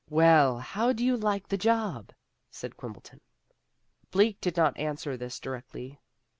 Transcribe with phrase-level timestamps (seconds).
[0.09, 2.09] "Well, how do you like the job?"
[2.49, 3.21] said Quimbleton.
[4.09, 5.99] Bleak did not answer this directly.